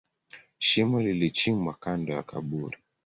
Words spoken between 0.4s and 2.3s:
Shimo lilichimbwa kando ya